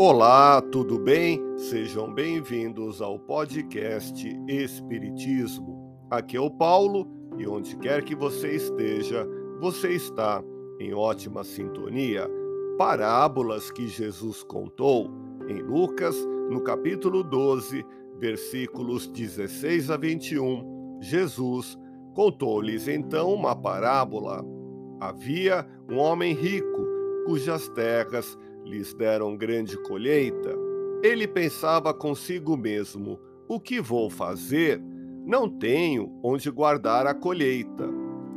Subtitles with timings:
[0.00, 1.42] Olá, tudo bem?
[1.58, 5.92] Sejam bem-vindos ao podcast Espiritismo.
[6.08, 7.04] Aqui é o Paulo
[7.36, 9.26] e onde quer que você esteja,
[9.60, 10.40] você está
[10.78, 12.30] em ótima sintonia.
[12.78, 15.10] Parábolas que Jesus contou
[15.48, 16.14] em Lucas,
[16.48, 17.84] no capítulo 12,
[18.20, 21.00] versículos 16 a 21.
[21.00, 21.76] Jesus
[22.14, 24.44] contou-lhes então uma parábola.
[25.00, 26.86] Havia um homem rico
[27.26, 30.54] cujas terras lhes deram grande colheita.
[31.02, 33.18] Ele pensava consigo mesmo:
[33.48, 34.80] o que vou fazer?
[35.24, 37.88] Não tenho onde guardar a colheita.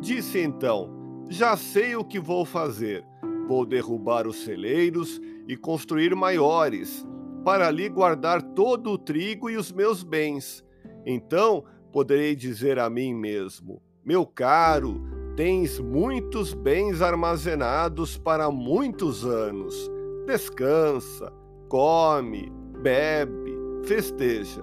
[0.00, 0.90] Disse então:
[1.28, 3.04] Já sei o que vou fazer.
[3.48, 7.04] Vou derrubar os celeiros e construir maiores,
[7.44, 10.64] para ali guardar todo o trigo e os meus bens.
[11.04, 15.02] Então poderei dizer a mim mesmo: Meu caro,
[15.36, 19.90] tens muitos bens armazenados para muitos anos.
[20.30, 21.32] Descansa,
[21.68, 24.62] come, bebe, festeja.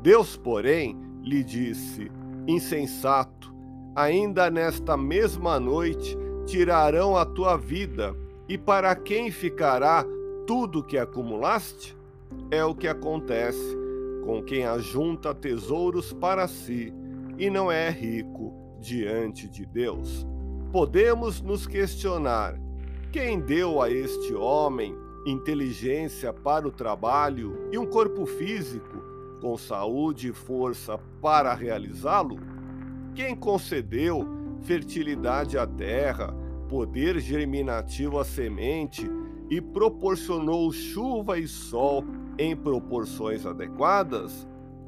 [0.00, 2.08] Deus, porém, lhe disse:
[2.46, 3.52] Insensato,
[3.96, 6.16] ainda nesta mesma noite
[6.46, 8.14] tirarão a tua vida,
[8.48, 10.04] e para quem ficará
[10.46, 11.98] tudo que acumulaste?
[12.48, 13.76] É o que acontece
[14.24, 16.94] com quem ajunta tesouros para si
[17.36, 20.24] e não é rico diante de Deus.
[20.70, 22.54] Podemos nos questionar:
[23.12, 29.02] quem deu a este homem inteligência para o trabalho e um corpo físico
[29.40, 32.38] com saúde e força para realizá-lo?
[33.14, 34.26] Quem concedeu
[34.62, 36.32] fertilidade à terra,
[36.68, 39.10] poder germinativo à semente
[39.50, 42.04] e proporcionou chuva e sol
[42.38, 44.46] em proporções adequadas?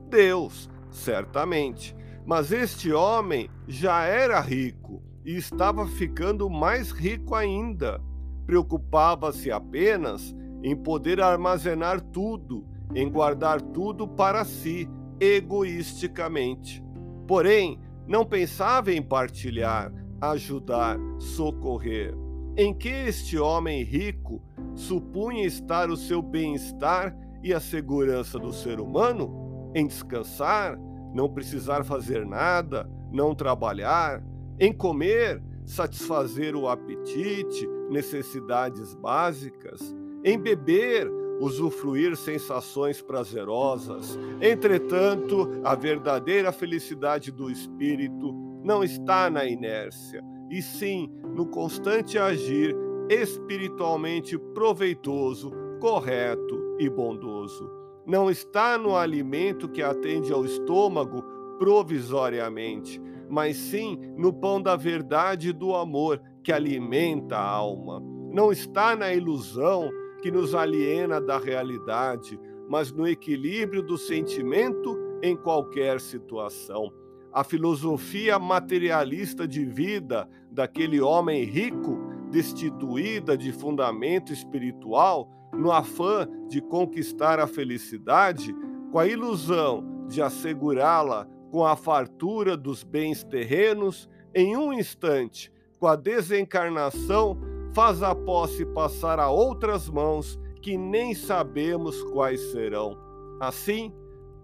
[0.09, 1.97] Deus, certamente.
[2.25, 8.01] Mas este homem já era rico e estava ficando mais rico ainda.
[8.47, 16.83] Preocupava-se apenas em poder armazenar tudo, em guardar tudo para si, egoisticamente.
[17.27, 22.15] Porém, não pensava em partilhar, ajudar, socorrer.
[22.57, 24.43] Em que este homem rico
[24.75, 29.71] supunha estar o seu bem-estar e a segurança do ser humano?
[29.75, 30.79] Em descansar,
[31.15, 34.23] não precisar fazer nada, não trabalhar,
[34.59, 44.19] em comer, satisfazer o apetite, necessidades básicas, em beber, usufruir sensações prazerosas.
[44.41, 52.77] Entretanto, a verdadeira felicidade do espírito não está na inércia, e sim no constante agir
[53.09, 55.51] espiritualmente proveitoso,
[55.81, 61.23] correto e bondoso não está no alimento que atende ao estômago
[61.59, 63.01] provisoriamente,
[63.33, 67.99] mas sim no pão da verdade e do amor que alimenta a alma.
[68.31, 69.89] Não está na ilusão
[70.21, 72.39] que nos aliena da realidade,
[72.69, 76.93] mas no equilíbrio do sentimento em qualquer situação.
[77.33, 81.99] A filosofia materialista de vida daquele homem rico,
[82.31, 88.55] destituída de fundamento espiritual, no afã de conquistar a felicidade,
[88.91, 95.87] com a ilusão de assegurá-la com a fartura dos bens terrenos, em um instante, com
[95.87, 97.39] a desencarnação,
[97.75, 102.97] faz a posse passar a outras mãos que nem sabemos quais serão.
[103.39, 103.93] Assim,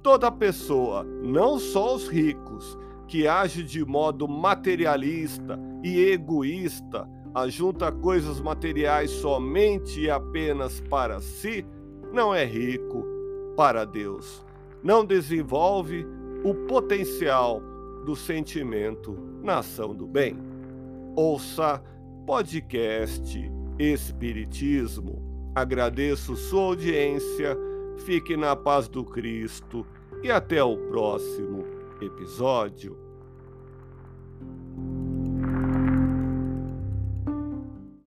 [0.02, 8.38] toda pessoa, não só os ricos, que age de modo materialista e egoísta, ajunta coisas
[8.38, 11.64] materiais somente e apenas para si,
[12.12, 13.02] não é rico
[13.56, 14.44] para Deus.
[14.82, 16.06] Não desenvolve
[16.44, 17.60] o potencial
[18.04, 20.38] do sentimento na ação do bem.
[21.16, 21.82] Ouça
[22.26, 25.22] podcast Espiritismo.
[25.54, 27.56] Agradeço sua audiência,
[28.04, 29.86] fique na paz do Cristo
[30.22, 31.64] e até o próximo
[32.00, 33.07] episódio.